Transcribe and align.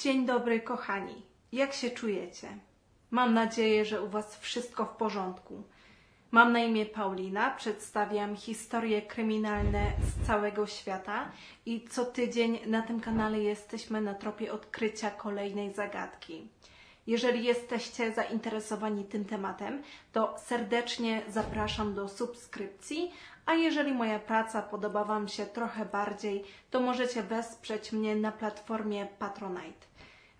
Dzień 0.00 0.26
dobry, 0.26 0.60
kochani. 0.60 1.22
Jak 1.52 1.72
się 1.72 1.90
czujecie? 1.90 2.48
Mam 3.10 3.34
nadzieję, 3.34 3.84
że 3.84 4.02
u 4.02 4.08
Was 4.08 4.38
wszystko 4.38 4.84
w 4.84 4.96
porządku. 4.96 5.62
Mam 6.30 6.52
na 6.52 6.58
imię 6.58 6.86
Paulina, 6.86 7.50
przedstawiam 7.50 8.36
historie 8.36 9.02
kryminalne 9.02 9.92
z 10.02 10.26
całego 10.26 10.66
świata 10.66 11.30
i 11.66 11.88
co 11.90 12.04
tydzień 12.04 12.58
na 12.66 12.82
tym 12.82 13.00
kanale 13.00 13.40
jesteśmy 13.40 14.00
na 14.00 14.14
tropie 14.14 14.52
odkrycia 14.52 15.10
kolejnej 15.10 15.74
zagadki. 15.74 16.48
Jeżeli 17.06 17.44
jesteście 17.44 18.12
zainteresowani 18.12 19.04
tym 19.04 19.24
tematem, 19.24 19.82
to 20.12 20.34
serdecznie 20.38 21.22
zapraszam 21.28 21.94
do 21.94 22.08
subskrypcji, 22.08 23.12
a 23.46 23.54
jeżeli 23.54 23.92
moja 23.92 24.18
praca 24.18 24.62
podoba 24.62 25.04
Wam 25.04 25.28
się 25.28 25.46
trochę 25.46 25.84
bardziej, 25.86 26.44
to 26.70 26.80
możecie 26.80 27.22
wesprzeć 27.22 27.92
mnie 27.92 28.16
na 28.16 28.32
platformie 28.32 29.06
Patronite. 29.18 29.86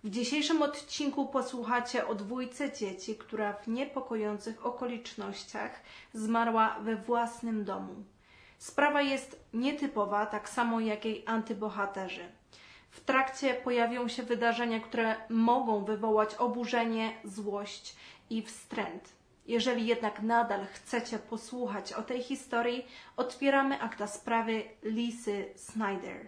W 0.04 0.10
dzisiejszym 0.10 0.62
odcinku 0.62 1.26
posłuchacie 1.26 2.06
o 2.06 2.14
dwójce 2.14 2.72
dzieci, 2.72 3.14
która 3.16 3.52
w 3.52 3.68
niepokojących 3.68 4.66
okolicznościach 4.66 5.80
zmarła 6.12 6.76
we 6.80 6.96
własnym 6.96 7.64
domu. 7.64 7.94
Sprawa 8.58 9.02
jest 9.02 9.44
nietypowa, 9.54 10.26
tak 10.26 10.48
samo 10.48 10.80
jak 10.80 11.04
jej 11.04 11.22
antybohaterzy. 11.26 12.39
W 12.90 13.00
trakcie 13.00 13.54
pojawią 13.54 14.08
się 14.08 14.22
wydarzenia, 14.22 14.80
które 14.80 15.16
mogą 15.28 15.84
wywołać 15.84 16.34
oburzenie, 16.34 17.12
złość 17.24 17.96
i 18.30 18.42
wstręt. 18.42 19.12
Jeżeli 19.46 19.86
jednak 19.86 20.22
nadal 20.22 20.66
chcecie 20.66 21.18
posłuchać 21.18 21.92
o 21.92 22.02
tej 22.02 22.22
historii, 22.22 22.86
otwieramy 23.16 23.80
akta 23.80 24.06
sprawy 24.06 24.62
Lisy 24.82 25.48
Snyder. 25.56 26.26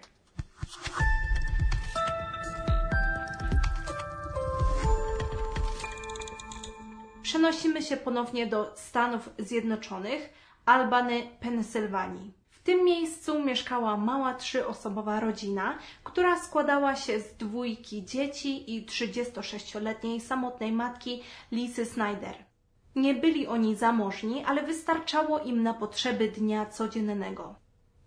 Przenosimy 7.22 7.82
się 7.82 7.96
ponownie 7.96 8.46
do 8.46 8.72
Stanów 8.76 9.30
Zjednoczonych, 9.38 10.32
Albany, 10.64 11.22
Pensylwanii. 11.40 12.41
W 12.62 12.64
tym 12.64 12.84
miejscu 12.84 13.42
mieszkała 13.42 13.96
mała 13.96 14.34
trzyosobowa 14.34 15.20
rodzina, 15.20 15.78
która 16.04 16.40
składała 16.40 16.96
się 16.96 17.20
z 17.20 17.34
dwójki 17.34 18.04
dzieci 18.04 18.74
i 18.74 18.86
36-letniej 18.86 20.20
samotnej 20.20 20.72
matki 20.72 21.22
Lisy 21.52 21.86
Snyder. 21.86 22.34
Nie 22.96 23.14
byli 23.14 23.46
oni 23.46 23.76
zamożni, 23.76 24.44
ale 24.44 24.62
wystarczało 24.62 25.38
im 25.38 25.62
na 25.62 25.74
potrzeby 25.74 26.28
dnia 26.28 26.66
codziennego. 26.66 27.54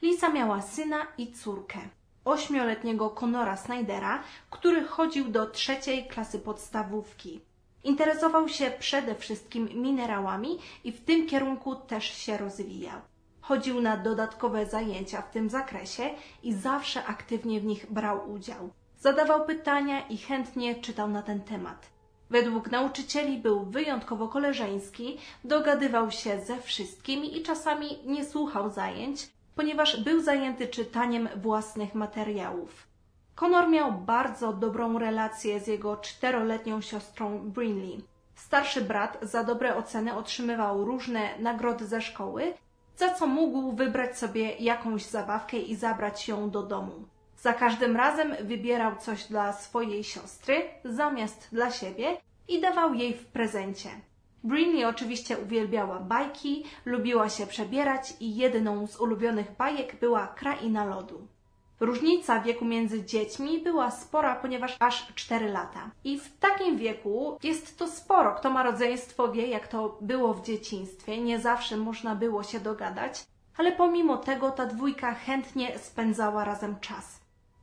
Lisa 0.02 0.30
miała 0.30 0.62
syna 0.62 1.08
i 1.18 1.32
córkę. 1.34 1.80
Ośmioletniego 2.26 3.10
Conora 3.10 3.58
Snydera, 3.58 4.24
który 4.50 4.84
chodził 4.84 5.28
do 5.28 5.46
trzeciej 5.46 6.08
klasy 6.08 6.40
podstawówki. 6.40 7.42
Interesował 7.84 8.50
się 8.50 8.72
przede 8.80 9.16
wszystkim 9.16 9.70
minerałami 9.82 10.60
i 10.84 10.92
w 10.92 11.06
tym 11.06 11.28
kierunku 11.28 11.76
też 11.76 12.06
się 12.06 12.38
rozwijał. 12.38 13.02
Chodził 13.48 13.82
na 13.82 13.98
dodatkowe 13.98 14.66
zajęcia 14.66 15.22
w 15.22 15.32
tym 15.32 15.50
zakresie 15.50 16.10
i 16.44 16.54
zawsze 16.54 17.06
aktywnie 17.06 17.60
w 17.60 17.66
nich 17.66 17.92
brał 17.92 18.32
udział. 18.32 18.70
Zadawał 19.00 19.46
pytania 19.46 20.08
i 20.08 20.18
chętnie 20.18 20.76
czytał 20.76 21.08
na 21.08 21.22
ten 21.22 21.42
temat. 21.42 21.90
Według 22.30 22.72
nauczycieli 22.72 23.38
był 23.38 23.66
wyjątkowo 23.66 24.28
koleżeński, 24.28 25.18
dogadywał 25.44 26.12
się 26.12 26.40
ze 26.40 26.62
wszystkimi 26.62 27.38
i 27.38 27.44
czasami 27.44 28.00
nie 28.06 28.26
słuchał 28.26 28.70
zajęć, 28.70 29.30
ponieważ 29.56 30.04
był 30.04 30.22
zajęty 30.22 30.68
czytaniem 30.68 31.30
własnych 31.36 31.96
materiałów. 31.96 32.88
Conor 33.36 33.70
miał 33.70 33.92
bardzo 33.92 34.54
dobrą 34.54 35.00
relację 35.00 35.60
z 35.60 35.68
jego 35.68 35.98
czteroletnią 35.98 36.82
siostrą 36.82 37.40
Brinley. 37.40 38.04
Starszy 38.36 38.82
brat 38.82 39.18
za 39.22 39.44
dobre 39.44 39.76
oceny 39.76 40.16
otrzymywał 40.16 40.86
różne 40.86 41.40
nagrody 41.40 41.88
ze 41.88 42.02
szkoły, 42.02 42.54
za 42.98 43.10
co 43.10 43.28
mógł 43.28 43.76
wybrać 43.76 44.18
sobie 44.18 44.56
jakąś 44.56 45.04
zabawkę 45.04 45.58
i 45.58 45.76
zabrać 45.76 46.28
ją 46.28 46.50
do 46.50 46.64
domu. 46.64 47.06
Za 47.38 47.54
każdym 47.54 47.96
razem 47.96 48.36
wybierał 48.42 48.96
coś 48.96 49.24
dla 49.24 49.54
swojej 49.54 50.04
siostry 50.04 50.62
zamiast 50.86 51.48
dla 51.52 51.72
siebie 51.72 52.18
i 52.48 52.62
dawał 52.62 52.94
jej 52.94 53.14
w 53.14 53.26
prezencie. 53.26 53.90
Brinley 54.44 54.86
oczywiście 54.86 55.38
uwielbiała 55.38 56.00
bajki, 56.00 56.64
lubiła 56.86 57.30
się 57.30 57.48
przebierać 57.48 58.14
i 58.20 58.36
jedną 58.36 58.88
z 58.88 59.00
ulubionych 59.00 59.56
bajek 59.58 60.00
była 60.00 60.28
Kraina 60.28 60.86
Lodu. 60.86 61.28
Różnica 61.80 62.40
wieku 62.40 62.66
między 62.66 63.06
dziećmi 63.06 63.60
była 63.60 63.92
spora, 63.92 64.36
ponieważ 64.36 64.78
aż 64.80 65.08
4 65.16 65.50
lata. 65.50 65.92
I 66.04 66.20
w 66.20 66.38
takim 66.38 66.78
wieku 66.78 67.38
jest 67.44 67.78
to 67.78 67.88
sporo. 67.88 68.36
Kto 68.36 68.50
ma 68.50 68.64
rodzeństwo 68.64 69.32
wie, 69.32 69.48
jak 69.48 69.68
to 69.68 69.98
było 70.02 70.34
w 70.34 70.46
dzieciństwie. 70.46 71.22
Nie 71.22 71.40
zawsze 71.40 71.78
można 71.78 72.16
było 72.16 72.44
się 72.44 72.60
dogadać, 72.60 73.26
ale 73.58 73.72
pomimo 73.72 74.18
tego 74.18 74.52
ta 74.52 74.66
dwójka 74.66 75.14
chętnie 75.14 75.80
spędzała 75.80 76.46
razem 76.46 76.80
czas. 76.80 77.20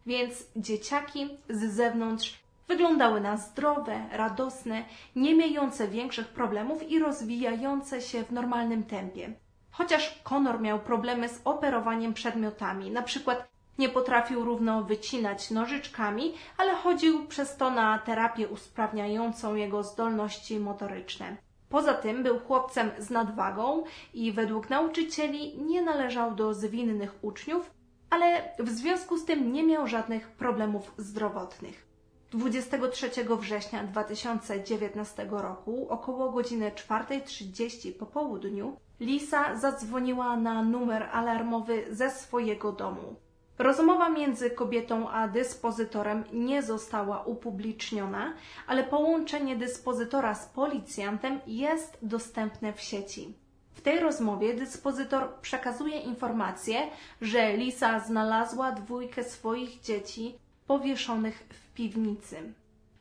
Więc 0.06 0.44
dzieciaki 0.56 1.28
z 1.50 1.74
zewnątrz 1.74 2.42
wyglądały 2.68 3.20
na 3.20 3.36
zdrowe, 3.36 4.00
radosne, 4.12 4.84
nie 5.16 5.34
miejące 5.34 5.88
większych 5.88 6.28
problemów 6.28 6.90
i 6.90 6.98
rozwijające 6.98 8.00
się 8.00 8.24
w 8.24 8.32
normalnym 8.32 8.84
tempie. 8.84 9.32
Chociaż 9.70 10.20
Conor 10.24 10.60
miał 10.60 10.78
problemy 10.78 11.28
z 11.28 11.40
operowaniem 11.44 12.14
przedmiotami, 12.14 12.90
na 12.90 13.02
przykład 13.02 13.51
nie 13.78 13.88
potrafił 13.88 14.44
równo 14.44 14.84
wycinać 14.84 15.50
nożyczkami, 15.50 16.34
ale 16.56 16.74
chodził 16.74 17.26
przez 17.26 17.56
to 17.56 17.70
na 17.70 17.98
terapię 17.98 18.48
usprawniającą 18.48 19.54
jego 19.54 19.82
zdolności 19.82 20.60
motoryczne. 20.60 21.36
Poza 21.68 21.94
tym 21.94 22.22
był 22.22 22.38
chłopcem 22.38 22.90
z 22.98 23.10
nadwagą 23.10 23.84
i 24.14 24.32
według 24.32 24.70
nauczycieli 24.70 25.62
nie 25.62 25.82
należał 25.82 26.34
do 26.34 26.54
zwinnych 26.54 27.24
uczniów, 27.24 27.70
ale 28.10 28.54
w 28.58 28.68
związku 28.68 29.18
z 29.18 29.24
tym 29.24 29.52
nie 29.52 29.62
miał 29.62 29.86
żadnych 29.86 30.28
problemów 30.28 30.92
zdrowotnych. 30.98 31.86
23 32.30 33.10
września 33.40 33.84
2019 33.84 35.26
roku, 35.30 35.86
około 35.90 36.30
godziny 36.30 36.70
4.30 36.70 37.92
po 37.92 38.06
południu, 38.06 38.76
Lisa 39.00 39.56
zadzwoniła 39.56 40.36
na 40.36 40.62
numer 40.62 41.02
alarmowy 41.12 41.84
ze 41.90 42.10
swojego 42.10 42.72
domu. 42.72 43.16
Rozmowa 43.58 44.08
między 44.08 44.50
kobietą 44.50 45.10
a 45.10 45.28
dyspozytorem 45.28 46.24
nie 46.32 46.62
została 46.62 47.22
upubliczniona, 47.22 48.34
ale 48.66 48.84
połączenie 48.84 49.56
dyspozytora 49.56 50.34
z 50.34 50.46
policjantem 50.46 51.40
jest 51.46 51.98
dostępne 52.02 52.72
w 52.72 52.80
sieci. 52.80 53.34
W 53.74 53.80
tej 53.80 54.00
rozmowie 54.00 54.54
dyspozytor 54.54 55.34
przekazuje 55.42 56.00
informację, 56.00 56.76
że 57.20 57.56
Lisa 57.56 58.00
znalazła 58.00 58.72
dwójkę 58.72 59.24
swoich 59.24 59.80
dzieci 59.80 60.34
powieszonych 60.66 61.44
w 61.48 61.74
piwnicy. 61.74 62.52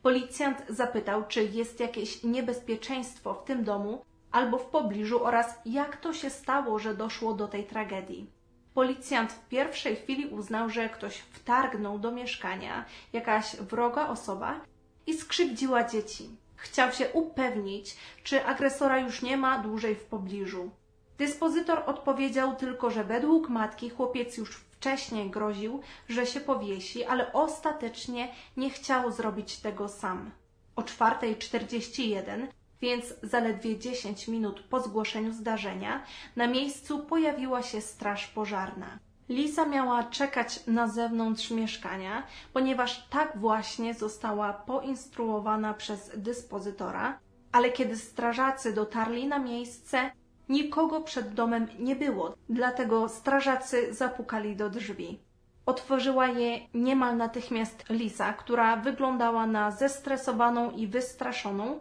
Policjant 0.02 0.62
zapytał, 0.68 1.24
czy 1.28 1.44
jest 1.44 1.80
jakieś 1.80 2.24
niebezpieczeństwo 2.24 3.34
w 3.34 3.44
tym 3.44 3.64
domu 3.64 4.02
albo 4.32 4.58
w 4.58 4.66
pobliżu 4.66 5.24
oraz 5.24 5.54
jak 5.66 5.96
to 5.96 6.12
się 6.12 6.30
stało, 6.30 6.78
że 6.78 6.94
doszło 6.94 7.34
do 7.34 7.48
tej 7.48 7.64
tragedii. 7.64 8.41
Policjant 8.74 9.32
w 9.32 9.48
pierwszej 9.48 9.96
chwili 9.96 10.26
uznał, 10.26 10.70
że 10.70 10.88
ktoś 10.88 11.16
wtargnął 11.16 11.98
do 11.98 12.12
mieszkania, 12.12 12.84
jakaś 13.12 13.56
wroga 13.56 14.08
osoba 14.08 14.60
i 15.06 15.14
skrzywdziła 15.14 15.84
dzieci. 15.84 16.30
Chciał 16.56 16.92
się 16.92 17.08
upewnić, 17.12 17.96
czy 18.22 18.44
agresora 18.46 18.98
już 18.98 19.22
nie 19.22 19.36
ma 19.36 19.58
dłużej 19.58 19.94
w 19.94 20.04
pobliżu. 20.04 20.70
Dyspozytor 21.18 21.82
odpowiedział 21.86 22.56
tylko, 22.56 22.90
że 22.90 23.04
według 23.04 23.48
matki 23.48 23.90
chłopiec 23.90 24.36
już 24.36 24.56
wcześniej 24.56 25.30
groził, 25.30 25.80
że 26.08 26.26
się 26.26 26.40
powiesi, 26.40 27.04
ale 27.04 27.32
ostatecznie 27.32 28.34
nie 28.56 28.70
chciał 28.70 29.12
zrobić 29.12 29.56
tego 29.56 29.88
sam. 29.88 30.30
O 30.76 30.82
4.41 30.82 32.46
więc 32.82 33.14
zaledwie 33.22 33.78
10 33.78 34.28
minut 34.28 34.60
po 34.60 34.80
zgłoszeniu 34.80 35.32
zdarzenia 35.32 36.02
na 36.36 36.46
miejscu 36.46 36.98
pojawiła 36.98 37.62
się 37.62 37.80
straż 37.80 38.26
pożarna. 38.26 38.98
Lisa 39.28 39.66
miała 39.66 40.04
czekać 40.04 40.66
na 40.66 40.88
zewnątrz 40.88 41.50
mieszkania, 41.50 42.26
ponieważ 42.52 43.08
tak 43.10 43.38
właśnie 43.38 43.94
została 43.94 44.52
poinstruowana 44.52 45.74
przez 45.74 46.10
dyspozytora, 46.16 47.18
ale 47.52 47.70
kiedy 47.70 47.96
strażacy 47.96 48.72
dotarli 48.72 49.26
na 49.26 49.38
miejsce, 49.38 50.10
nikogo 50.48 51.00
przed 51.00 51.34
domem 51.34 51.68
nie 51.78 51.96
było, 51.96 52.34
dlatego 52.48 53.08
strażacy 53.08 53.94
zapukali 53.94 54.56
do 54.56 54.70
drzwi. 54.70 55.20
Otworzyła 55.66 56.26
je 56.26 56.60
niemal 56.74 57.16
natychmiast 57.16 57.84
Lisa, 57.90 58.32
która 58.32 58.76
wyglądała 58.76 59.46
na 59.46 59.70
zestresowaną 59.70 60.70
i 60.70 60.86
wystraszoną, 60.86 61.80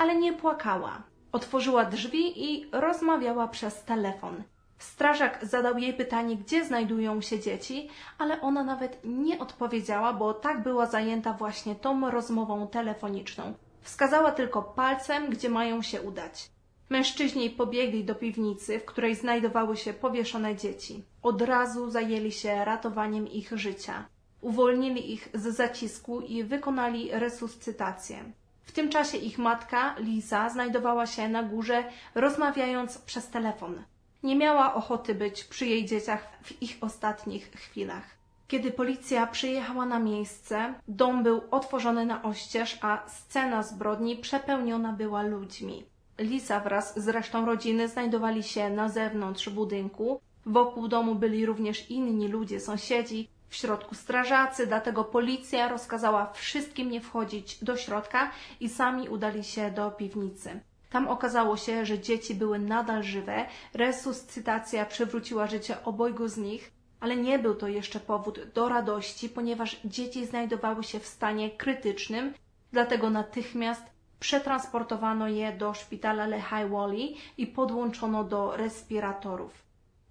ale 0.00 0.16
nie 0.16 0.32
płakała. 0.32 1.02
Otworzyła 1.32 1.84
drzwi 1.84 2.44
i 2.44 2.70
rozmawiała 2.72 3.48
przez 3.48 3.84
telefon. 3.84 4.42
Strażak 4.78 5.38
zadał 5.42 5.78
jej 5.78 5.94
pytanie, 5.94 6.36
gdzie 6.36 6.64
znajdują 6.64 7.20
się 7.20 7.40
dzieci, 7.40 7.88
ale 8.18 8.40
ona 8.40 8.64
nawet 8.64 9.00
nie 9.04 9.38
odpowiedziała, 9.38 10.12
bo 10.12 10.34
tak 10.34 10.62
była 10.62 10.86
zajęta 10.86 11.32
właśnie 11.32 11.74
tą 11.74 12.10
rozmową 12.10 12.68
telefoniczną. 12.68 13.54
Wskazała 13.82 14.32
tylko 14.32 14.62
palcem, 14.62 15.30
gdzie 15.30 15.48
mają 15.48 15.82
się 15.82 16.02
udać. 16.02 16.50
Mężczyźni 16.90 17.50
pobiegli 17.50 18.04
do 18.04 18.14
piwnicy, 18.14 18.78
w 18.78 18.84
której 18.84 19.14
znajdowały 19.14 19.76
się 19.76 19.92
powieszone 19.92 20.56
dzieci. 20.56 21.04
Od 21.22 21.42
razu 21.42 21.90
zajęli 21.90 22.32
się 22.32 22.64
ratowaniem 22.64 23.28
ich 23.28 23.52
życia. 23.58 24.04
Uwolnili 24.40 25.12
ich 25.12 25.28
z 25.34 25.56
zacisku 25.56 26.20
i 26.20 26.44
wykonali 26.44 27.10
resuscytację. 27.12 28.32
W 28.70 28.72
tym 28.72 28.88
czasie 28.88 29.18
ich 29.18 29.38
matka, 29.38 29.94
Lisa, 29.98 30.50
znajdowała 30.50 31.06
się 31.06 31.28
na 31.28 31.42
górze, 31.42 31.84
rozmawiając 32.14 32.98
przez 32.98 33.28
telefon. 33.28 33.82
Nie 34.22 34.36
miała 34.36 34.74
ochoty 34.74 35.14
być 35.14 35.44
przy 35.44 35.66
jej 35.66 35.84
dzieciach 35.86 36.28
w 36.42 36.62
ich 36.62 36.78
ostatnich 36.80 37.50
chwilach. 37.50 38.02
Kiedy 38.48 38.70
policja 38.70 39.26
przyjechała 39.26 39.86
na 39.86 39.98
miejsce, 39.98 40.74
dom 40.88 41.22
był 41.22 41.40
otworzony 41.50 42.06
na 42.06 42.22
oścież, 42.22 42.78
a 42.82 43.08
scena 43.08 43.62
zbrodni 43.62 44.16
przepełniona 44.16 44.92
była 44.92 45.22
ludźmi. 45.22 45.84
Lisa 46.18 46.60
wraz 46.60 47.00
z 47.00 47.08
resztą 47.08 47.46
rodziny 47.46 47.88
znajdowali 47.88 48.42
się 48.42 48.70
na 48.70 48.88
zewnątrz 48.88 49.48
budynku. 49.48 50.20
Wokół 50.46 50.88
domu 50.88 51.14
byli 51.14 51.46
również 51.46 51.90
inni 51.90 52.28
ludzie, 52.28 52.60
sąsiedzi, 52.60 53.28
w 53.50 53.56
środku 53.56 53.94
strażacy, 53.94 54.66
dlatego 54.66 55.04
policja 55.04 55.68
rozkazała 55.68 56.32
wszystkim 56.32 56.90
nie 56.90 57.00
wchodzić 57.00 57.64
do 57.64 57.76
środka 57.76 58.30
i 58.60 58.68
sami 58.68 59.08
udali 59.08 59.44
się 59.44 59.70
do 59.70 59.90
piwnicy. 59.90 60.60
Tam 60.90 61.08
okazało 61.08 61.56
się, 61.56 61.86
że 61.86 61.98
dzieci 61.98 62.34
były 62.34 62.58
nadal 62.58 63.02
żywe, 63.02 63.46
resuscytacja 63.74 64.86
przywróciła 64.86 65.46
życie 65.46 65.84
obojgu 65.84 66.28
z 66.28 66.36
nich, 66.36 66.72
ale 67.00 67.16
nie 67.16 67.38
był 67.38 67.54
to 67.54 67.68
jeszcze 67.68 68.00
powód 68.00 68.40
do 68.54 68.68
radości, 68.68 69.28
ponieważ 69.28 69.80
dzieci 69.84 70.26
znajdowały 70.26 70.84
się 70.84 71.00
w 71.00 71.06
stanie 71.06 71.50
krytycznym, 71.50 72.34
dlatego 72.72 73.10
natychmiast 73.10 73.82
przetransportowano 74.20 75.28
je 75.28 75.52
do 75.52 75.74
szpitala 75.74 76.26
Lehigh 76.26 76.70
Valley 76.70 77.16
i 77.38 77.46
podłączono 77.46 78.24
do 78.24 78.56
respiratorów. 78.56 79.69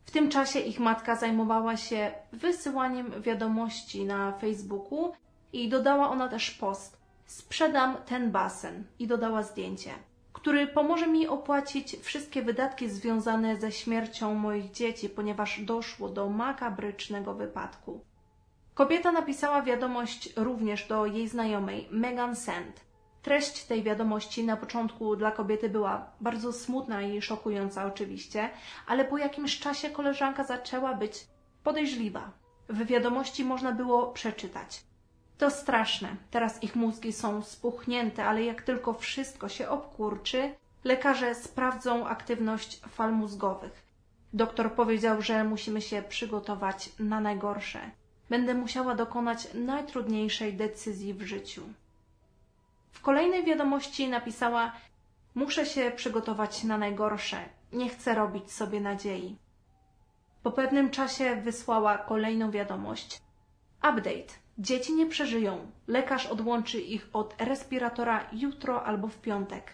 W 0.09 0.11
tym 0.11 0.29
czasie 0.29 0.59
ich 0.59 0.79
matka 0.79 1.15
zajmowała 1.15 1.77
się 1.77 2.11
wysyłaniem 2.31 3.21
wiadomości 3.21 4.05
na 4.05 4.31
Facebooku 4.31 5.13
i 5.53 5.69
dodała 5.69 6.09
ona 6.09 6.27
też 6.27 6.51
post. 6.51 6.97
Sprzedam 7.25 7.97
ten 8.05 8.31
basen 8.31 8.83
i 8.99 9.07
dodała 9.07 9.43
zdjęcie, 9.43 9.91
który 10.33 10.67
pomoże 10.67 11.07
mi 11.07 11.27
opłacić 11.27 11.97
wszystkie 12.01 12.41
wydatki 12.41 12.89
związane 12.89 13.59
ze 13.59 13.71
śmiercią 13.71 14.33
moich 14.33 14.71
dzieci, 14.71 15.09
ponieważ 15.09 15.61
doszło 15.61 16.09
do 16.09 16.29
makabrycznego 16.29 17.33
wypadku. 17.33 17.99
Kobieta 18.73 19.11
napisała 19.11 19.61
wiadomość 19.61 20.33
również 20.35 20.87
do 20.87 21.05
jej 21.05 21.27
znajomej 21.27 21.87
Megan 21.91 22.35
Sand. 22.35 22.81
Treść 23.29 23.63
tej 23.63 23.83
wiadomości 23.83 24.43
na 24.43 24.57
początku 24.57 25.15
dla 25.15 25.31
kobiety 25.31 25.69
była 25.69 26.11
bardzo 26.21 26.53
smutna 26.53 27.01
i 27.01 27.21
szokująca 27.21 27.85
oczywiście, 27.85 28.49
ale 28.87 29.05
po 29.05 29.17
jakimś 29.17 29.59
czasie 29.59 29.89
koleżanka 29.89 30.43
zaczęła 30.43 30.93
być 30.93 31.27
podejrzliwa. 31.63 32.31
W 32.69 32.85
wiadomości 32.85 33.45
można 33.45 33.71
było 33.71 34.07
przeczytać. 34.07 34.83
To 35.37 35.51
straszne. 35.51 36.15
Teraz 36.31 36.63
ich 36.63 36.75
mózgi 36.75 37.13
są 37.13 37.41
spuchnięte, 37.41 38.25
ale 38.25 38.43
jak 38.43 38.61
tylko 38.61 38.93
wszystko 38.93 39.49
się 39.49 39.69
obkurczy, 39.69 40.55
lekarze 40.83 41.35
sprawdzą 41.35 42.07
aktywność 42.07 42.81
fal 42.89 43.13
mózgowych. 43.13 43.83
Doktor 44.33 44.73
powiedział, 44.73 45.21
że 45.21 45.43
musimy 45.43 45.81
się 45.81 46.01
przygotować 46.01 46.89
na 46.99 47.21
najgorsze. 47.21 47.79
Będę 48.29 48.53
musiała 48.53 48.95
dokonać 48.95 49.47
najtrudniejszej 49.53 50.53
decyzji 50.53 51.13
w 51.13 51.21
życiu. 51.21 51.61
W 52.99 53.01
kolejnej 53.01 53.43
wiadomości 53.43 54.07
napisała: 54.07 54.71
Muszę 55.35 55.65
się 55.65 55.91
przygotować 55.91 56.63
na 56.63 56.77
najgorsze. 56.77 57.37
Nie 57.73 57.89
chcę 57.89 58.15
robić 58.15 58.51
sobie 58.51 58.81
nadziei. 58.81 59.37
Po 60.43 60.51
pewnym 60.51 60.89
czasie 60.89 61.35
wysłała 61.35 61.97
kolejną 61.97 62.51
wiadomość. 62.51 63.21
Update. 63.77 64.33
Dzieci 64.57 64.93
nie 64.93 65.05
przeżyją. 65.05 65.71
Lekarz 65.87 66.25
odłączy 66.25 66.81
ich 66.81 67.09
od 67.13 67.41
respiratora 67.41 68.29
jutro 68.33 68.83
albo 68.83 69.07
w 69.07 69.17
piątek. 69.17 69.73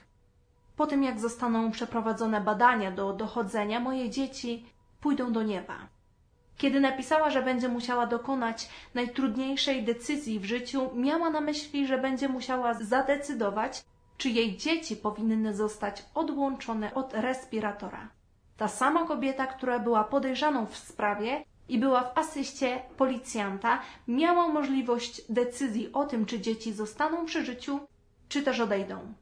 Po 0.75 0.87
tym, 0.87 1.03
jak 1.03 1.19
zostaną 1.19 1.71
przeprowadzone 1.71 2.41
badania 2.41 2.91
do 2.91 3.13
dochodzenia, 3.13 3.79
moje 3.79 4.09
dzieci 4.09 4.65
pójdą 5.01 5.33
do 5.33 5.43
nieba. 5.43 5.75
Kiedy 6.57 6.79
napisała, 6.79 7.29
że 7.29 7.41
będzie 7.41 7.67
musiała 7.67 8.07
dokonać 8.07 8.69
najtrudniejszej 8.93 9.83
decyzji 9.83 10.39
w 10.39 10.45
życiu, 10.45 10.89
miała 10.95 11.29
na 11.29 11.41
myśli, 11.41 11.87
że 11.87 11.97
będzie 11.97 12.29
musiała 12.29 12.73
zadecydować, 12.73 13.83
czy 14.17 14.29
jej 14.29 14.57
dzieci 14.57 14.95
powinny 14.95 15.53
zostać 15.53 16.05
odłączone 16.13 16.93
od 16.93 17.13
respiratora. 17.13 18.09
Ta 18.57 18.67
sama 18.67 19.05
kobieta, 19.05 19.47
która 19.47 19.79
była 19.79 20.03
podejrzaną 20.03 20.65
w 20.65 20.77
sprawie 20.77 21.43
i 21.69 21.79
była 21.79 22.03
w 22.03 22.17
asyście 22.17 22.81
policjanta, 22.97 23.81
miała 24.07 24.47
możliwość 24.47 25.21
decyzji 25.29 25.93
o 25.93 26.05
tym, 26.05 26.25
czy 26.25 26.39
dzieci 26.39 26.73
zostaną 26.73 27.25
przy 27.25 27.45
życiu, 27.45 27.79
czy 28.29 28.43
też 28.43 28.59
odejdą. 28.59 29.13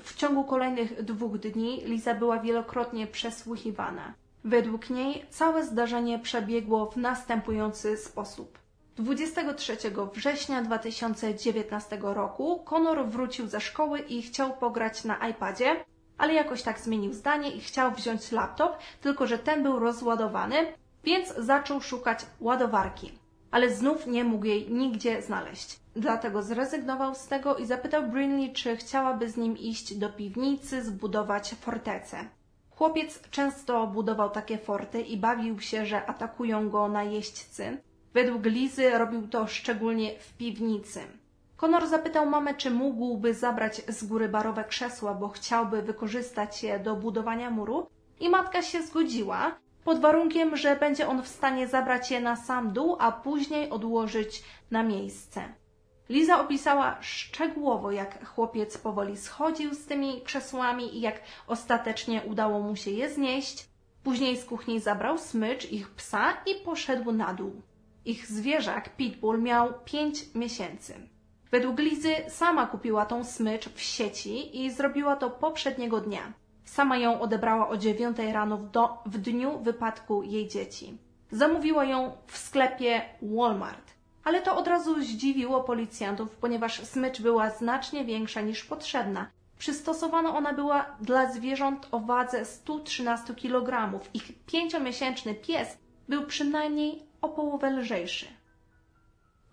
W 0.00 0.14
ciągu 0.14 0.44
kolejnych 0.44 1.02
dwóch 1.02 1.38
dni 1.38 1.82
Liza 1.84 2.14
była 2.14 2.38
wielokrotnie 2.38 3.06
przesłuchiwana. 3.06 4.14
Według 4.48 4.90
niej 4.90 5.26
całe 5.30 5.64
zdarzenie 5.64 6.18
przebiegło 6.18 6.90
w 6.90 6.96
następujący 6.96 7.96
sposób. 7.96 8.58
23 8.96 9.76
września 10.14 10.62
2019 10.62 11.98
roku 12.02 12.62
Conor 12.64 13.06
wrócił 13.06 13.48
ze 13.48 13.60
szkoły 13.60 13.98
i 13.98 14.22
chciał 14.22 14.56
pograć 14.56 15.04
na 15.04 15.28
iPadzie, 15.28 15.84
ale 16.18 16.34
jakoś 16.34 16.62
tak 16.62 16.80
zmienił 16.80 17.12
zdanie 17.12 17.50
i 17.50 17.60
chciał 17.60 17.92
wziąć 17.92 18.32
laptop, 18.32 18.76
tylko 19.00 19.26
że 19.26 19.38
ten 19.38 19.62
był 19.62 19.78
rozładowany, 19.78 20.72
więc 21.04 21.34
zaczął 21.38 21.80
szukać 21.80 22.26
ładowarki. 22.40 23.12
Ale 23.50 23.70
znów 23.70 24.06
nie 24.06 24.24
mógł 24.24 24.44
jej 24.44 24.72
nigdzie 24.72 25.22
znaleźć. 25.22 25.80
Dlatego 25.96 26.42
zrezygnował 26.42 27.14
z 27.14 27.26
tego 27.26 27.56
i 27.56 27.66
zapytał 27.66 28.02
Brinley, 28.02 28.52
czy 28.52 28.76
chciałaby 28.76 29.30
z 29.30 29.36
nim 29.36 29.58
iść 29.58 29.94
do 29.94 30.08
piwnicy, 30.08 30.82
zbudować 30.84 31.54
fortecę. 31.54 32.37
Chłopiec 32.78 33.30
często 33.30 33.86
budował 33.86 34.30
takie 34.30 34.58
forty 34.58 35.00
i 35.00 35.16
bawił 35.16 35.60
się, 35.60 35.86
że 35.86 36.06
atakują 36.06 36.70
go 36.70 36.88
najeźdźcy. 36.88 37.78
Według 38.14 38.44
Lizy 38.44 38.98
robił 38.98 39.28
to 39.28 39.46
szczególnie 39.46 40.18
w 40.18 40.36
piwnicy. 40.36 41.00
Konor 41.56 41.86
zapytał 41.86 42.26
mamę, 42.26 42.54
czy 42.54 42.70
mógłby 42.70 43.34
zabrać 43.34 43.82
z 43.88 44.04
góry 44.04 44.28
barowe 44.28 44.64
krzesła, 44.64 45.14
bo 45.14 45.28
chciałby 45.28 45.82
wykorzystać 45.82 46.62
je 46.62 46.78
do 46.78 46.96
budowania 46.96 47.50
muru 47.50 47.86
i 48.20 48.28
matka 48.28 48.62
się 48.62 48.82
zgodziła, 48.82 49.56
pod 49.84 50.00
warunkiem, 50.00 50.56
że 50.56 50.76
będzie 50.76 51.08
on 51.08 51.22
w 51.22 51.28
stanie 51.28 51.68
zabrać 51.68 52.10
je 52.10 52.20
na 52.20 52.36
sam 52.36 52.72
dół, 52.72 52.96
a 53.00 53.12
później 53.12 53.70
odłożyć 53.70 54.42
na 54.70 54.82
miejsce. 54.82 55.42
Liza 56.08 56.40
opisała 56.40 56.96
szczegółowo, 57.00 57.90
jak 57.90 58.26
chłopiec 58.26 58.78
powoli 58.78 59.16
schodził 59.16 59.74
z 59.74 59.86
tymi 59.86 60.22
krzesłami 60.22 60.96
i 60.96 61.00
jak 61.00 61.20
ostatecznie 61.46 62.22
udało 62.22 62.60
mu 62.60 62.76
się 62.76 62.90
je 62.90 63.10
znieść. 63.10 63.68
Później 64.02 64.36
z 64.36 64.44
kuchni 64.44 64.80
zabrał 64.80 65.18
smycz 65.18 65.72
ich 65.72 65.90
psa 65.90 66.32
i 66.46 66.54
poszedł 66.64 67.12
na 67.12 67.34
dół. 67.34 67.62
Ich 68.04 68.26
zwierzak, 68.26 68.96
Pitbull, 68.96 69.42
miał 69.42 69.72
pięć 69.84 70.34
miesięcy. 70.34 70.94
Według 71.50 71.78
Lizy 71.78 72.14
sama 72.28 72.66
kupiła 72.66 73.06
tą 73.06 73.24
smycz 73.24 73.68
w 73.68 73.80
sieci 73.80 74.64
i 74.64 74.70
zrobiła 74.70 75.16
to 75.16 75.30
poprzedniego 75.30 76.00
dnia. 76.00 76.32
Sama 76.64 76.96
ją 76.96 77.20
odebrała 77.20 77.68
o 77.68 77.76
dziewiątej 77.76 78.32
rano 78.32 78.56
w, 78.56 78.70
do, 78.70 78.98
w 79.06 79.18
dniu 79.18 79.58
wypadku 79.58 80.22
jej 80.22 80.48
dzieci. 80.48 80.98
Zamówiła 81.30 81.84
ją 81.84 82.12
w 82.26 82.38
sklepie 82.38 83.02
Walmart 83.22 83.97
ale 84.28 84.42
to 84.42 84.56
od 84.56 84.68
razu 84.68 85.02
zdziwiło 85.02 85.64
policjantów, 85.64 86.36
ponieważ 86.36 86.80
smycz 86.84 87.20
była 87.20 87.50
znacznie 87.50 88.04
większa 88.04 88.40
niż 88.40 88.64
potrzebna. 88.64 89.30
Przystosowana 89.58 90.36
ona 90.36 90.52
była 90.52 90.96
dla 91.00 91.32
zwierząt 91.32 91.88
o 91.90 92.00
wadze 92.00 92.44
113 92.44 93.34
kg. 93.34 94.00
Ich 94.14 94.44
pięciomiesięczny 94.46 95.34
pies 95.34 95.78
był 96.08 96.26
przynajmniej 96.26 97.02
o 97.22 97.28
połowę 97.28 97.70
lżejszy. 97.70 98.26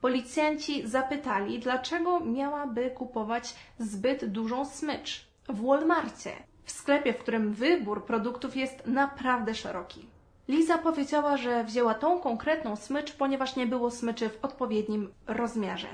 Policjanci 0.01 0.88
zapytali, 0.88 1.60
dlaczego 1.60 2.20
miałaby 2.20 2.89
kupować 2.89 3.55
zbyt 3.79 4.25
dużą 4.25 4.65
smycz 4.65 5.27
w 5.48 5.65
Walmarcie, 5.65 6.32
w 6.63 6.72
sklepie, 6.72 7.13
w 7.13 7.17
którym 7.17 7.53
wybór 7.53 8.05
produktów 8.05 8.55
jest 8.55 8.88
naprawdę 8.88 9.55
szeroki. 9.55 10.14
Liza 10.47 10.77
powiedziała, 10.77 11.37
że 11.37 11.63
wzięła 11.63 11.93
tą 11.93 12.19
konkretną 12.19 12.75
smycz, 12.75 13.11
ponieważ 13.13 13.55
nie 13.55 13.67
było 13.67 13.91
smyczy 13.91 14.29
w 14.29 14.45
odpowiednim 14.45 15.13
rozmiarze. 15.27 15.87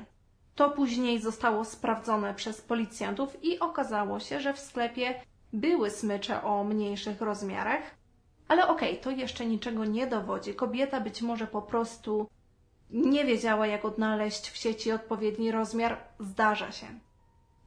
To 0.56 0.70
później 0.70 1.20
zostało 1.20 1.66
sprawdzone 1.66 2.34
przez 2.34 2.62
policjantów 2.62 3.44
i 3.44 3.60
okazało 3.60 4.20
się, 4.20 4.40
że 4.40 4.54
w 4.54 4.60
sklepie 4.60 5.14
były 5.54 5.90
smycze 5.90 6.44
o 6.44 6.64
mniejszych 6.64 7.22
rozmiarach. 7.22 7.82
Ale 8.48 8.68
okej, 8.68 8.92
okay, 8.92 9.04
to 9.04 9.12
jeszcze 9.12 9.46
niczego 9.46 9.86
nie 9.86 10.08
dowodzi. 10.08 10.54
Kobieta 10.54 11.02
być 11.02 11.22
może 11.22 11.48
po 11.48 11.62
prostu 11.62 12.28
nie 12.90 13.26
wiedziała, 13.26 13.68
jak 13.68 13.86
odnaleźć 13.86 14.50
w 14.50 14.58
sieci 14.58 14.92
odpowiedni 14.92 15.52
rozmiar. 15.52 15.98
Zdarza 16.20 16.72
się. 16.72 16.88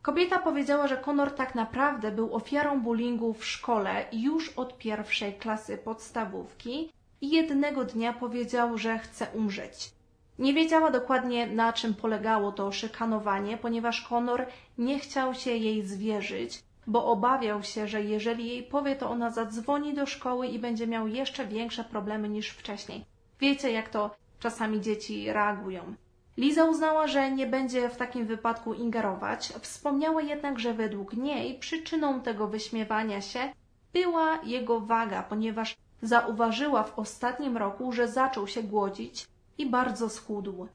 Kobieta 0.05 0.39
powiedziała, 0.39 0.89
że 0.89 0.97
Conor 0.97 1.31
tak 1.31 1.55
naprawdę 1.55 2.11
był 2.11 2.35
ofiarą 2.35 2.81
bullyingu 2.81 3.35
w 3.35 3.45
szkole 3.45 4.05
już 4.13 4.49
od 4.49 4.79
pierwszej 4.79 5.35
klasy 5.35 5.79
podstawówki 5.79 6.93
i 7.21 7.31
jednego 7.31 7.85
dnia 7.85 8.13
powiedział, 8.13 8.79
że 8.79 8.99
chce 8.99 9.27
umrzeć. 9.35 9.91
Nie 10.39 10.55
wiedziała 10.55 10.91
dokładnie 10.91 11.47
na 11.47 11.73
czym 11.73 11.95
polegało 11.95 12.53
to 12.53 12.73
szykanowanie, 12.73 13.57
ponieważ 13.57 14.09
Conor 14.09 14.47
nie 14.79 14.99
chciał 14.99 15.35
się 15.35 15.51
jej 15.51 15.83
zwierzyć, 15.83 16.63
bo 16.87 17.07
obawiał 17.07 17.63
się, 17.63 17.89
że 17.89 18.03
jeżeli 18.03 18.49
jej 18.49 18.63
powie, 18.63 18.97
to 18.97 19.11
ona 19.11 19.31
zadzwoni 19.31 19.95
do 19.95 20.07
szkoły 20.07 20.47
i 20.47 20.59
będzie 20.59 20.87
miał 20.87 21.09
jeszcze 21.09 21.47
większe 21.47 21.85
problemy 21.85 22.29
niż 22.29 22.51
wcześniej. 22.51 23.05
Wiecie, 23.41 23.73
jak 23.73 23.89
to 23.89 24.11
czasami 24.41 24.81
dzieci 24.81 25.33
reagują. 25.33 25.95
Liza 26.37 26.65
uznała, 26.65 27.07
że 27.07 27.31
nie 27.31 27.47
będzie 27.47 27.89
w 27.89 27.97
takim 27.97 28.27
wypadku 28.27 28.75
ingerować. 28.75 29.53
Wspomniała 29.61 30.23
jednak, 30.23 30.59
że 30.59 30.75
według 30.75 31.13
niej 31.13 31.59
przyczyną 31.59 32.21
tego 32.21 32.49
wyśmiewania 32.49 33.21
się 33.21 33.53
była 33.93 34.39
jego 34.45 34.81
waga, 34.81 35.23
ponieważ 35.23 35.77
zauważyła 36.03 36.83
w 36.83 36.99
ostatnim 36.99 37.57
roku, 37.57 37.93
że 37.93 38.09
zaczął 38.09 38.47
się 38.47 38.63
głodzić 38.63 39.27
i 39.59 39.67
bardzo 39.67 40.09
schudł. 40.09 40.69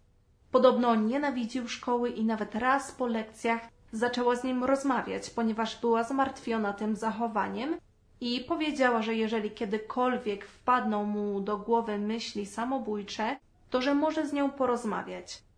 Podobno 0.51 0.95
nienawidził 0.95 1.67
szkoły 1.67 2.09
i 2.09 2.23
nawet 2.25 2.55
raz 2.55 2.91
po 2.91 3.07
lekcjach 3.07 3.61
zaczęła 3.91 4.35
z 4.35 4.43
nim 4.43 4.63
rozmawiać, 4.63 5.29
ponieważ 5.29 5.81
była 5.81 6.03
zmartwiona 6.03 6.73
tym 6.73 6.95
zachowaniem 6.95 7.77
i 8.21 8.39
powiedziała, 8.39 9.01
że 9.01 9.15
jeżeli 9.15 9.51
kiedykolwiek 9.51 10.45
wpadną 10.45 11.03
mu 11.03 11.41
do 11.41 11.57
głowy 11.57 11.97
myśli 11.97 12.45
samobójcze, 12.45 13.37
to 13.69 13.81
że 13.81 13.95
może 13.95 14.27
z 14.27 14.33
nią 14.33 14.51
porozmawiać. 14.51 15.48